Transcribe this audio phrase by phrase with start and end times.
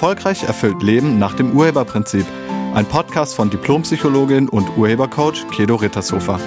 [0.00, 2.24] Erfolgreich erfüllt Leben nach dem Urheberprinzip.
[2.72, 6.40] Ein Podcast von Diplompsychologin und Urhebercoach Kedo Rittershofer.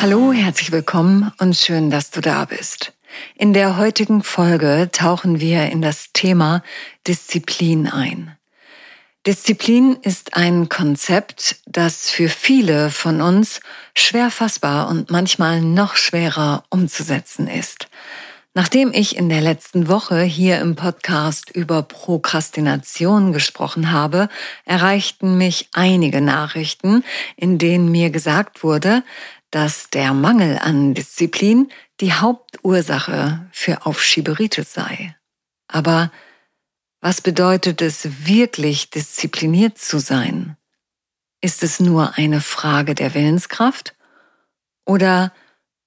[0.00, 2.94] Hallo, herzlich willkommen und schön, dass du da bist.
[3.36, 6.62] In der heutigen Folge tauchen wir in das Thema
[7.06, 8.34] Disziplin ein.
[9.26, 13.60] Disziplin ist ein Konzept, das für viele von uns
[13.94, 17.88] schwer fassbar und manchmal noch schwerer umzusetzen ist.
[18.54, 24.30] Nachdem ich in der letzten Woche hier im Podcast über Prokrastination gesprochen habe,
[24.64, 27.04] erreichten mich einige Nachrichten,
[27.36, 29.04] in denen mir gesagt wurde,
[29.50, 35.14] dass der Mangel an Disziplin die Hauptursache für Aufschieberitis sei.
[35.68, 36.10] Aber
[37.00, 40.56] was bedeutet es wirklich, diszipliniert zu sein?
[41.40, 43.94] Ist es nur eine Frage der Willenskraft
[44.84, 45.32] oder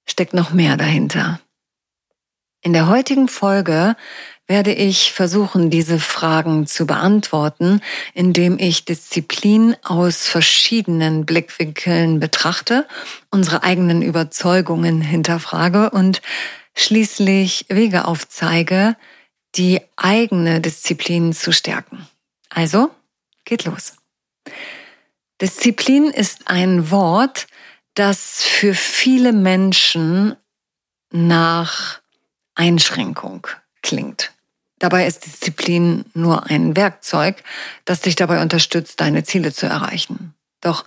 [0.06, 1.40] steckt noch mehr dahinter?
[2.62, 3.96] In der heutigen Folge
[4.48, 7.82] werde ich versuchen, diese Fragen zu beantworten,
[8.14, 12.88] indem ich Disziplin aus verschiedenen Blickwinkeln betrachte,
[13.30, 16.22] unsere eigenen Überzeugungen hinterfrage und
[16.76, 18.96] schließlich Wege aufzeige,
[19.56, 22.08] die eigene Disziplin zu stärken.
[22.50, 22.92] Also,
[23.46, 23.94] geht los.
[25.42, 27.48] Disziplin ist ein Wort,
[27.96, 30.36] das für viele Menschen
[31.12, 32.02] nach
[32.56, 33.48] Einschränkung
[33.82, 34.32] klingt.
[34.80, 37.44] Dabei ist Disziplin nur ein Werkzeug,
[37.86, 40.34] das dich dabei unterstützt, deine Ziele zu erreichen.
[40.62, 40.86] Doch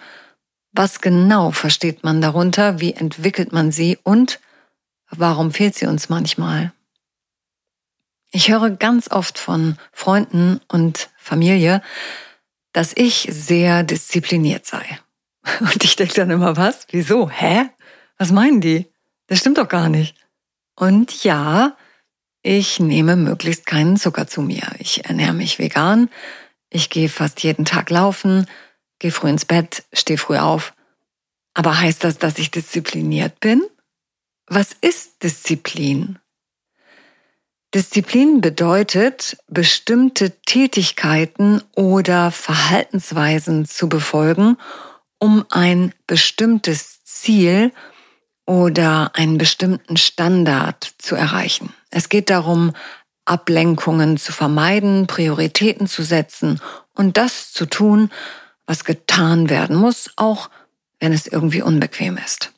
[0.72, 2.80] was genau versteht man darunter?
[2.80, 3.98] Wie entwickelt man sie?
[4.02, 4.40] Und
[5.08, 6.72] warum fehlt sie uns manchmal?
[8.36, 11.80] Ich höre ganz oft von Freunden und Familie,
[12.74, 14.84] dass ich sehr diszipliniert sei.
[15.60, 16.86] Und ich denke dann immer, was?
[16.90, 17.30] Wieso?
[17.30, 17.70] Hä?
[18.18, 18.92] Was meinen die?
[19.26, 20.14] Das stimmt doch gar nicht.
[20.74, 21.78] Und ja,
[22.42, 24.70] ich nehme möglichst keinen Zucker zu mir.
[24.80, 26.10] Ich ernähre mich vegan.
[26.68, 28.46] Ich gehe fast jeden Tag laufen,
[28.98, 30.74] gehe früh ins Bett, stehe früh auf.
[31.54, 33.62] Aber heißt das, dass ich diszipliniert bin?
[34.46, 36.18] Was ist Disziplin?
[37.76, 44.56] Disziplin bedeutet, bestimmte Tätigkeiten oder Verhaltensweisen zu befolgen,
[45.18, 47.72] um ein bestimmtes Ziel
[48.46, 51.74] oder einen bestimmten Standard zu erreichen.
[51.90, 52.72] Es geht darum,
[53.26, 56.62] Ablenkungen zu vermeiden, Prioritäten zu setzen
[56.94, 58.10] und das zu tun,
[58.64, 60.48] was getan werden muss, auch
[60.98, 62.54] wenn es irgendwie unbequem ist.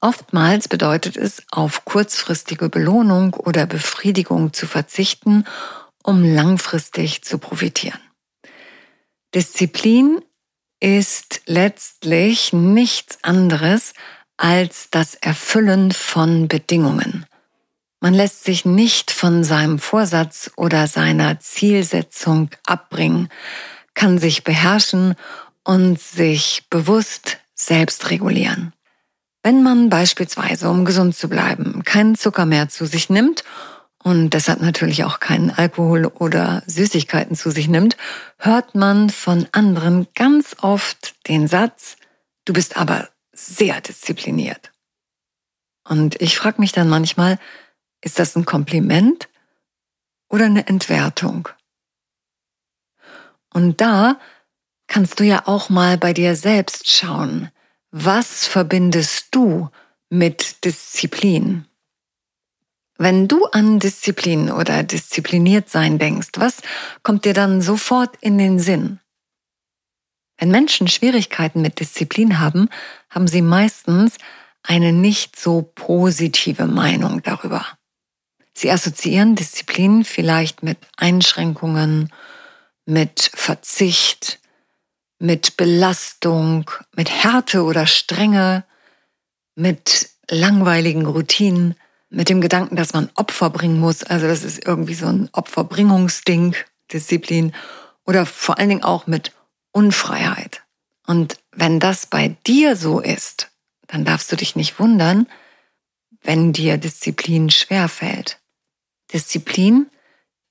[0.00, 5.44] Oftmals bedeutet es, auf kurzfristige Belohnung oder Befriedigung zu verzichten,
[6.04, 8.00] um langfristig zu profitieren.
[9.34, 10.22] Disziplin
[10.80, 13.92] ist letztlich nichts anderes
[14.36, 17.26] als das Erfüllen von Bedingungen.
[18.00, 23.28] Man lässt sich nicht von seinem Vorsatz oder seiner Zielsetzung abbringen,
[23.94, 25.16] kann sich beherrschen
[25.64, 28.72] und sich bewusst selbst regulieren.
[29.42, 33.44] Wenn man beispielsweise, um gesund zu bleiben, keinen Zucker mehr zu sich nimmt
[34.02, 37.96] und deshalb natürlich auch keinen Alkohol oder Süßigkeiten zu sich nimmt,
[38.38, 41.96] hört man von anderen ganz oft den Satz,
[42.44, 44.72] du bist aber sehr diszipliniert.
[45.88, 47.38] Und ich frage mich dann manchmal,
[48.02, 49.28] ist das ein Kompliment
[50.28, 51.48] oder eine Entwertung?
[53.52, 54.20] Und da
[54.86, 57.50] kannst du ja auch mal bei dir selbst schauen.
[57.90, 59.70] Was verbindest du
[60.10, 61.64] mit Disziplin?
[62.98, 66.60] Wenn du an Disziplin oder diszipliniert sein denkst, was
[67.02, 69.00] kommt dir dann sofort in den Sinn?
[70.36, 72.68] Wenn Menschen Schwierigkeiten mit Disziplin haben,
[73.08, 74.18] haben sie meistens
[74.62, 77.64] eine nicht so positive Meinung darüber.
[78.52, 82.12] Sie assoziieren Disziplin vielleicht mit Einschränkungen,
[82.84, 84.40] mit Verzicht,
[85.18, 88.64] mit Belastung, mit Härte oder Strenge,
[89.54, 91.74] mit langweiligen Routinen,
[92.10, 94.02] mit dem Gedanken, dass man Opfer bringen muss.
[94.02, 96.54] Also das ist irgendwie so ein Opferbringungsding,
[96.92, 97.52] Disziplin.
[98.06, 99.32] Oder vor allen Dingen auch mit
[99.72, 100.62] Unfreiheit.
[101.06, 103.50] Und wenn das bei dir so ist,
[103.86, 105.26] dann darfst du dich nicht wundern,
[106.22, 108.40] wenn dir Disziplin schwerfällt.
[109.12, 109.90] Disziplin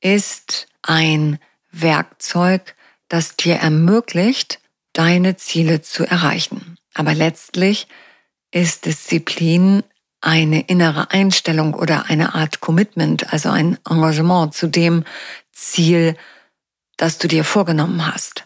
[0.02, 1.40] ist ein
[1.72, 2.76] Werkzeug,
[3.10, 4.60] das dir ermöglicht,
[4.94, 6.78] deine Ziele zu erreichen.
[6.94, 7.88] Aber letztlich
[8.52, 9.84] ist Disziplin
[10.22, 15.04] eine innere Einstellung oder eine Art Commitment, also ein Engagement zu dem
[15.52, 16.18] Ziel,
[16.98, 18.46] das du dir vorgenommen hast.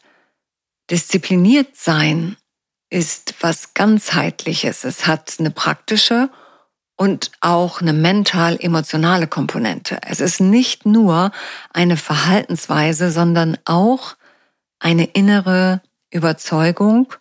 [0.89, 2.35] Diszipliniert sein
[2.89, 4.83] ist was ganzheitliches.
[4.83, 6.29] Es hat eine praktische
[6.97, 9.97] und auch eine mental-emotionale Komponente.
[10.05, 11.31] Es ist nicht nur
[11.73, 14.15] eine Verhaltensweise, sondern auch
[14.81, 17.13] eine innere Überzeugung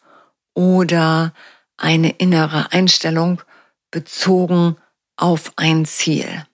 [0.55, 1.33] oder
[1.77, 3.43] eine innere Einstellung
[3.91, 4.77] bezogen
[5.17, 6.45] auf ein Ziel.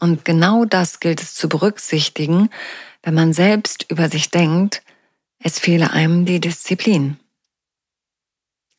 [0.00, 2.50] Und genau das gilt es zu berücksichtigen,
[3.02, 4.82] wenn man selbst über sich denkt,
[5.38, 7.18] es fehle einem die Disziplin.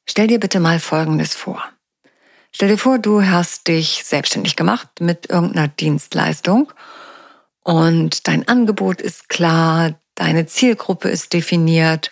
[0.05, 1.61] Stell dir bitte mal Folgendes vor.
[2.51, 6.71] Stell dir vor, du hast dich selbstständig gemacht mit irgendeiner Dienstleistung
[7.63, 12.11] und dein Angebot ist klar, deine Zielgruppe ist definiert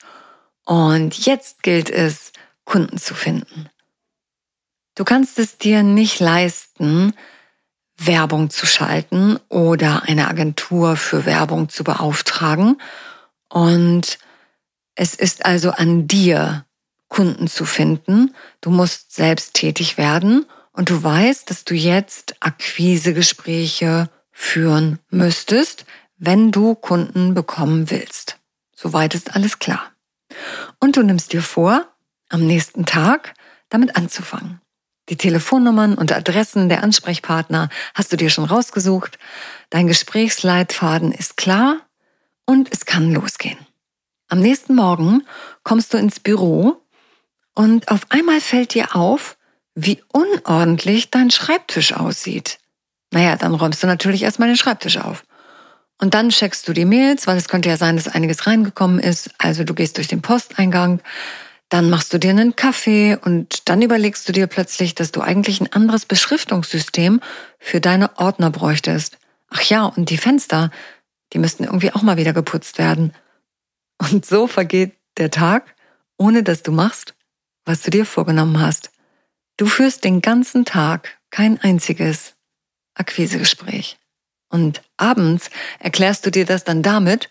[0.66, 2.32] und jetzt gilt es,
[2.66, 3.70] Kunden zu finden.
[4.96, 7.14] Du kannst es dir nicht leisten,
[7.98, 12.82] Werbung zu schalten oder eine Agentur für Werbung zu beauftragen.
[13.50, 14.18] Und
[14.96, 16.66] es ist also an dir,
[17.08, 18.34] Kunden zu finden.
[18.62, 25.86] Du musst selbst tätig werden und du weißt, dass du jetzt Akquisegespräche führen müsstest,
[26.24, 28.38] wenn du Kunden bekommen willst.
[28.76, 29.92] Soweit ist alles klar.
[30.80, 31.88] Und du nimmst dir vor,
[32.30, 33.34] am nächsten Tag
[33.70, 34.62] damit anzufangen.
[35.10, 39.18] Die Telefonnummern und Adressen der Ansprechpartner hast du dir schon rausgesucht.
[39.72, 41.78] Dein Gesprächsleitfaden ist klar
[42.46, 43.58] und es kann losgehen.
[44.30, 45.26] Am nächsten Morgen
[45.64, 46.84] kommst du ins Büro
[47.56, 49.38] und auf einmal fällt dir auf,
[49.74, 52.60] wie unordentlich dein Schreibtisch aussieht.
[53.10, 55.24] Naja, dann räumst du natürlich erstmal den Schreibtisch auf.
[56.02, 59.30] Und dann checkst du die Mails, weil es könnte ja sein, dass einiges reingekommen ist.
[59.38, 61.00] Also du gehst durch den Posteingang,
[61.70, 65.62] dann machst du dir einen Kaffee und dann überlegst du dir plötzlich, dass du eigentlich
[65.62, 67.22] ein anderes Beschriftungssystem
[67.60, 69.20] für deine Ordner bräuchtest.
[69.52, 70.72] Ach ja, und die Fenster,
[71.34, 73.14] die müssten irgendwie auch mal wieder geputzt werden.
[74.00, 75.76] Und so vergeht der Tag,
[76.18, 77.14] ohne dass du machst,
[77.64, 78.90] was du dir vorgenommen hast.
[79.56, 82.34] Du führst den ganzen Tag kein einziges
[82.96, 84.01] Akquisegespräch.
[84.52, 85.50] Und abends
[85.80, 87.30] erklärst du dir das dann damit,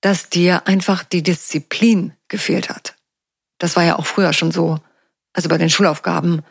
[0.00, 2.96] dass dir einfach die Disziplin gefehlt hat.
[3.58, 4.80] Das war ja auch früher schon so.
[5.32, 6.42] Also bei den Schulaufgaben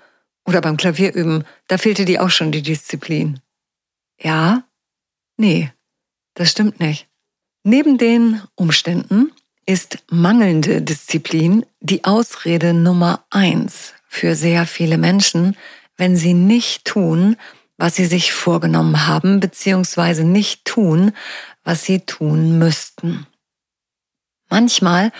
[0.45, 3.41] oder beim Klavierüben, da fehlte dir auch schon die Disziplin.
[4.21, 4.63] Ja?
[5.37, 5.71] Nee,
[6.35, 7.07] das stimmt nicht.
[7.63, 9.31] Neben den Umständen
[9.65, 15.57] ist mangelnde Disziplin die Ausrede Nummer eins für sehr viele Menschen,
[15.97, 17.35] wenn sie nicht tun,
[17.79, 21.13] was sie sich vorgenommen haben, beziehungsweise nicht tun,
[21.63, 23.25] was sie tun müssten.
[24.49, 25.11] Manchmal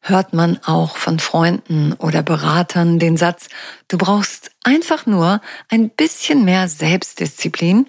[0.00, 3.48] hört man auch von Freunden oder Beratern den Satz,
[3.88, 7.86] du brauchst einfach nur ein bisschen mehr Selbstdisziplin,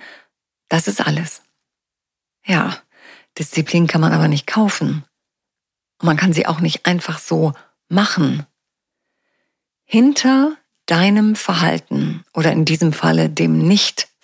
[0.68, 1.42] das ist alles.
[2.46, 2.78] Ja,
[3.38, 5.06] Disziplin kann man aber nicht kaufen.
[6.02, 7.54] Und man kann sie auch nicht einfach so
[7.88, 8.46] machen.
[9.86, 13.68] Hinter deinem Verhalten oder in diesem Falle dem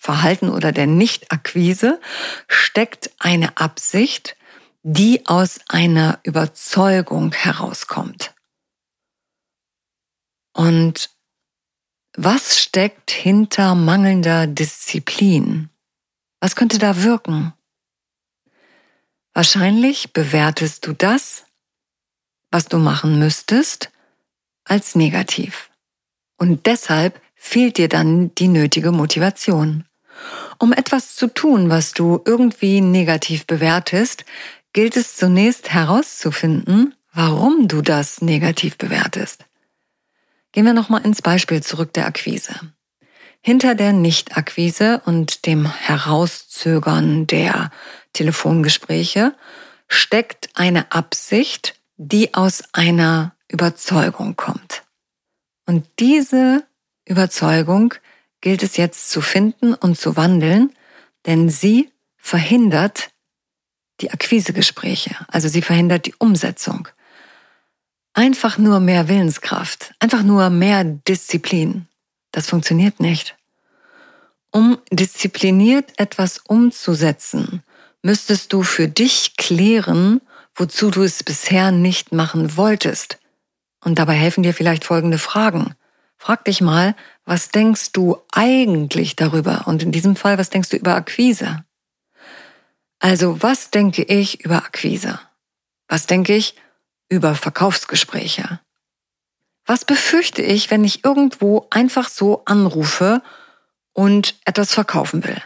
[0.03, 2.01] Nichtverhalten oder der Nichtakquise
[2.49, 4.35] steckt eine Absicht,
[4.83, 8.33] die aus einer Überzeugung herauskommt.
[10.53, 11.09] Und
[12.15, 15.69] was steckt hinter mangelnder Disziplin?
[16.41, 17.53] Was könnte da wirken?
[19.33, 21.45] Wahrscheinlich bewertest du das,
[22.51, 23.89] was du machen müsstest,
[24.65, 25.69] als negativ.
[26.37, 29.85] Und deshalb fehlt dir dann die nötige Motivation.
[30.59, 34.25] Um etwas zu tun, was du irgendwie negativ bewertest,
[34.73, 39.45] gilt es zunächst herauszufinden, warum du das negativ bewertest.
[40.51, 42.53] Gehen wir nochmal ins Beispiel zurück der Akquise.
[43.41, 47.71] Hinter der Nicht-Akquise und dem Herauszögern der
[48.13, 49.35] Telefongespräche
[49.87, 54.83] steckt eine Absicht, die aus einer Überzeugung kommt.
[55.65, 56.63] Und diese
[57.05, 57.93] Überzeugung
[58.43, 60.75] gilt es jetzt zu finden und zu wandeln,
[61.25, 63.11] denn sie verhindert
[64.01, 66.89] die Akquisegespräche, also sie verhindert die Umsetzung.
[68.11, 71.87] Einfach nur mehr Willenskraft, einfach nur mehr Disziplin,
[72.31, 73.37] das funktioniert nicht.
[74.51, 77.63] Um diszipliniert etwas umzusetzen,
[78.01, 80.19] müsstest du für dich klären,
[80.53, 83.19] wozu du es bisher nicht machen wolltest.
[83.79, 85.75] Und dabei helfen dir vielleicht folgende Fragen.
[86.17, 86.95] Frag dich mal,
[87.25, 89.67] was denkst du eigentlich darüber?
[89.67, 91.63] Und in diesem Fall, was denkst du über Akquise?
[92.99, 95.19] Also was denke ich über Akquise?
[95.87, 96.55] Was denke ich
[97.09, 98.59] über Verkaufsgespräche?
[99.65, 103.21] Was befürchte ich, wenn ich irgendwo einfach so anrufe
[103.93, 105.41] und etwas verkaufen will?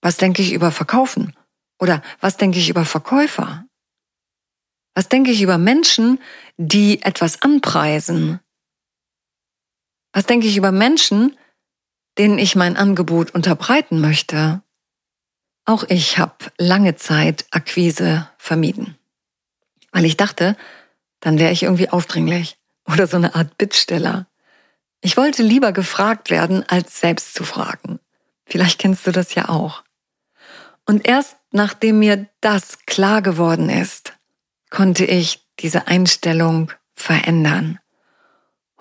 [0.00, 1.36] Was denke ich über Verkaufen?
[1.78, 3.64] Oder was denke ich über Verkäufer?
[4.94, 6.20] Was denke ich über Menschen,
[6.56, 8.40] die etwas anpreisen?
[10.18, 11.38] Was denke ich über Menschen,
[12.18, 14.62] denen ich mein Angebot unterbreiten möchte.
[15.64, 18.98] Auch ich habe lange Zeit Akquise vermieden,
[19.92, 20.56] weil ich dachte,
[21.20, 24.26] dann wäre ich irgendwie aufdringlich oder so eine Art Bittsteller.
[25.02, 28.00] Ich wollte lieber gefragt werden, als selbst zu fragen.
[28.44, 29.84] Vielleicht kennst du das ja auch.
[30.84, 34.14] Und erst nachdem mir das klar geworden ist,
[34.68, 37.78] konnte ich diese Einstellung verändern.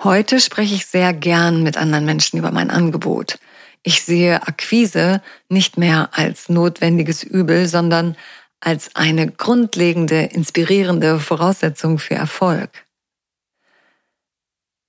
[0.04, 3.40] Heute spreche ich sehr gern mit anderen Menschen über mein Angebot.
[3.82, 8.16] Ich sehe Akquise nicht mehr als notwendiges Übel, sondern
[8.60, 12.86] als eine grundlegende, inspirierende Voraussetzung für Erfolg.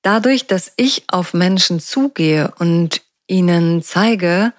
[0.02, 4.52] Dadurch, dass ich auf Menschen zugehe und ihnen zeige,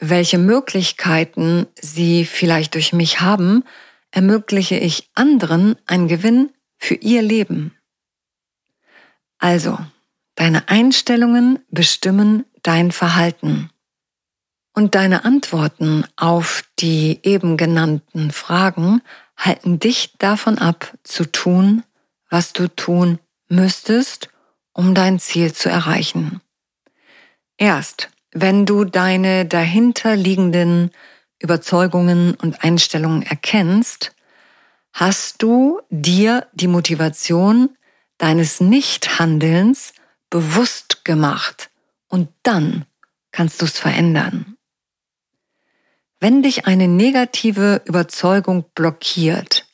[0.00, 3.64] welche Möglichkeiten sie vielleicht durch mich haben,
[4.10, 7.76] ermögliche ich anderen einen Gewinn für ihr Leben.
[9.44, 9.78] Also,
[10.36, 13.68] deine Einstellungen bestimmen dein Verhalten.
[14.72, 19.02] Und deine Antworten auf die eben genannten Fragen
[19.36, 21.82] halten dich davon ab, zu tun,
[22.30, 23.18] was du tun
[23.50, 24.30] müsstest,
[24.72, 26.40] um dein Ziel zu erreichen.
[27.58, 30.90] Erst wenn du deine dahinterliegenden
[31.38, 34.14] Überzeugungen und Einstellungen erkennst,
[34.94, 37.76] hast du dir die Motivation
[38.18, 39.92] deines Nichthandelns
[40.30, 41.70] bewusst gemacht
[42.08, 42.86] und dann
[43.32, 44.56] kannst du es verändern.
[46.20, 49.66] Wenn dich eine negative Überzeugung blockiert,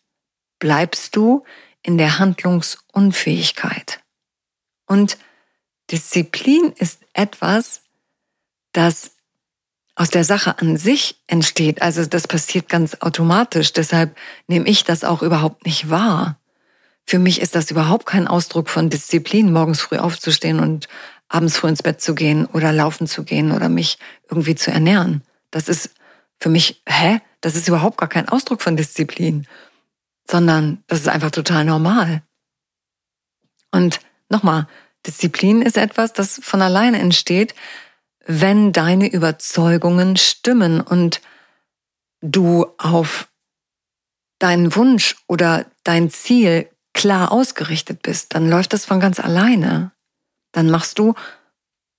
[0.58, 1.44] bleibst du
[1.82, 4.00] in der Handlungsunfähigkeit.
[4.86, 5.18] Und
[5.90, 7.82] Disziplin ist etwas,
[8.72, 9.12] das
[9.94, 11.82] aus der Sache an sich entsteht.
[11.82, 13.72] Also das passiert ganz automatisch.
[13.72, 14.16] Deshalb
[14.46, 16.39] nehme ich das auch überhaupt nicht wahr.
[17.10, 20.86] Für mich ist das überhaupt kein Ausdruck von Disziplin, morgens früh aufzustehen und
[21.28, 23.98] abends früh ins Bett zu gehen oder laufen zu gehen oder mich
[24.28, 25.24] irgendwie zu ernähren.
[25.50, 25.92] Das ist
[26.38, 27.20] für mich, hä?
[27.40, 29.48] Das ist überhaupt gar kein Ausdruck von Disziplin,
[30.30, 32.22] sondern das ist einfach total normal.
[33.72, 33.98] Und
[34.28, 34.68] nochmal,
[35.04, 37.56] Disziplin ist etwas, das von alleine entsteht,
[38.24, 41.22] wenn deine Überzeugungen stimmen und
[42.20, 43.28] du auf
[44.38, 49.92] deinen Wunsch oder dein Ziel klar ausgerichtet bist, dann läuft das von ganz alleine.
[50.52, 51.14] Dann machst du,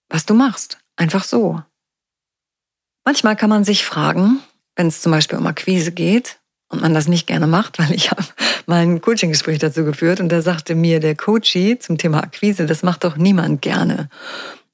[0.10, 0.78] was du machst.
[0.96, 1.62] Einfach so.
[3.04, 4.40] Manchmal kann man sich fragen,
[4.76, 8.12] wenn es zum Beispiel um Akquise geht und man das nicht gerne macht, weil ich
[8.12, 8.24] habe
[8.66, 12.84] mal ein Coaching-Gespräch dazu geführt und da sagte mir der Coachie zum Thema Akquise, das
[12.84, 14.10] macht doch niemand gerne.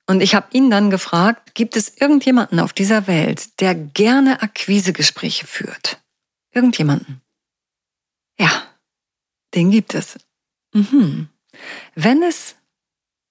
[0.09, 5.45] Und ich habe ihn dann gefragt, gibt es irgendjemanden auf dieser Welt, der gerne Akquisegespräche
[5.45, 6.01] führt?
[6.51, 7.21] Irgendjemanden?
[8.39, 8.63] Ja,
[9.58, 10.18] den gibt es.
[10.74, 11.30] Mhm.
[11.96, 12.56] Wenn es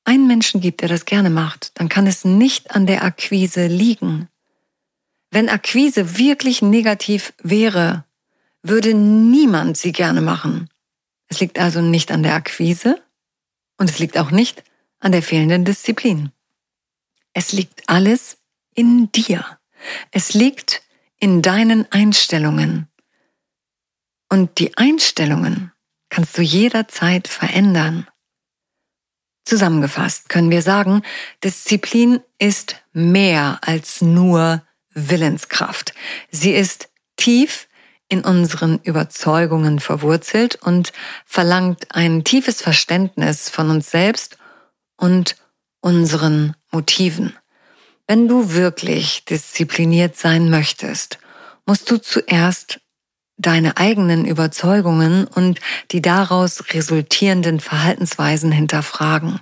[0.04, 4.28] einen Menschen gibt, der das gerne macht, dann kann es nicht an der Akquise liegen.
[5.30, 8.04] Wenn Akquise wirklich negativ wäre,
[8.62, 10.68] würde niemand sie gerne machen.
[11.28, 13.00] Es liegt also nicht an der Akquise
[13.78, 14.64] und es liegt auch nicht
[14.99, 16.33] an der fehlenden Disziplin.
[17.35, 18.38] Es liegt alles
[18.75, 19.45] in dir.
[20.11, 20.83] Es liegt
[21.18, 22.88] in deinen Einstellungen.
[24.28, 25.73] Und die Einstellungen
[26.16, 28.06] kannst du jederzeit verändern.
[29.44, 31.02] Zusammengefasst können wir sagen,
[31.44, 34.62] Disziplin ist mehr als nur
[34.94, 35.92] Willenskraft.
[36.30, 37.68] Sie ist tief
[38.08, 40.94] in unseren Überzeugungen verwurzelt und
[41.26, 44.38] verlangt ein tiefes Verständnis von uns selbst
[44.96, 45.37] und
[45.82, 47.37] unseren Motiven.
[48.06, 51.18] Wenn du wirklich diszipliniert sein möchtest,
[51.66, 52.80] musst du zuerst
[53.38, 59.40] deine eigenen Überzeugungen und die daraus resultierenden Verhaltensweisen hinterfragen.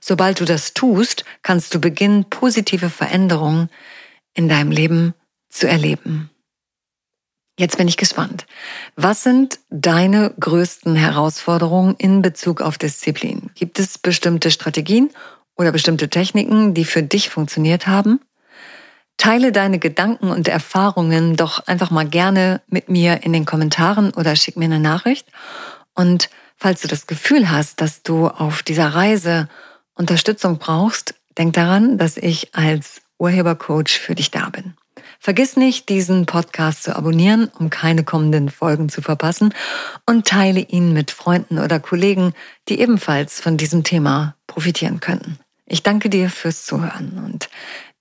[0.00, 3.68] Sobald du das tust, kannst du beginnen, positive Veränderungen
[4.34, 5.14] in deinem Leben
[5.50, 6.30] zu erleben.
[7.58, 8.46] Jetzt bin ich gespannt.
[8.96, 13.50] Was sind deine größten Herausforderungen in Bezug auf Disziplin?
[13.54, 15.10] Gibt es bestimmte Strategien
[15.56, 18.20] oder bestimmte Techniken, die für dich funktioniert haben?
[19.16, 24.34] Teile deine Gedanken und Erfahrungen doch einfach mal gerne mit mir in den Kommentaren oder
[24.36, 25.28] schick mir eine Nachricht.
[25.94, 29.48] Und falls du das Gefühl hast, dass du auf dieser Reise
[29.94, 34.74] Unterstützung brauchst, denk daran, dass ich als Urhebercoach für dich da bin.
[35.20, 39.54] Vergiss nicht, diesen Podcast zu abonnieren, um keine kommenden Folgen zu verpassen
[40.04, 42.32] und teile ihn mit Freunden oder Kollegen,
[42.68, 45.38] die ebenfalls von diesem Thema profitieren könnten.
[45.64, 47.48] Ich danke dir fürs Zuhören und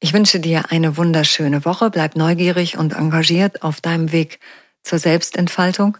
[0.01, 1.91] ich wünsche dir eine wunderschöne Woche.
[1.91, 4.39] Bleib neugierig und engagiert auf deinem Weg
[4.83, 5.97] zur Selbstentfaltung.